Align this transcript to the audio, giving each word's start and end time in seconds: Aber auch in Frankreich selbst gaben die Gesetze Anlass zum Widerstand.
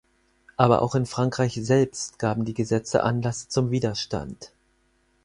Aber 0.57 0.81
auch 0.81 0.95
in 0.95 1.05
Frankreich 1.05 1.59
selbst 1.61 2.17
gaben 2.17 2.43
die 2.43 2.55
Gesetze 2.55 3.03
Anlass 3.03 3.49
zum 3.49 3.69
Widerstand. 3.69 4.51